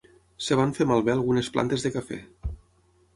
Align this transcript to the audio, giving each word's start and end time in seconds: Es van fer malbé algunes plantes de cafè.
Es 0.43 0.47
van 0.59 0.71
fer 0.77 0.87
malbé 0.91 1.13
algunes 1.15 1.49
plantes 1.57 1.85
de 1.87 1.91
cafè. 1.99 2.19